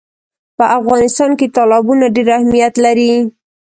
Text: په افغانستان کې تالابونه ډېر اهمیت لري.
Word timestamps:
په 0.57 0.65
افغانستان 0.77 1.31
کې 1.39 1.53
تالابونه 1.55 2.05
ډېر 2.15 2.27
اهمیت 2.37 2.73
لري. 2.85 3.11